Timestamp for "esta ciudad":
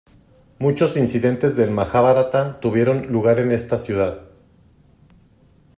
3.51-4.31